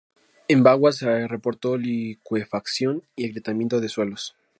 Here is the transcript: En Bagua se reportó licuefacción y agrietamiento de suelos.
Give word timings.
En 0.47 0.63
Bagua 0.63 0.93
se 0.93 1.27
reportó 1.27 1.77
licuefacción 1.77 3.03
y 3.15 3.25
agrietamiento 3.27 3.79
de 3.79 3.87
suelos. 3.87 4.35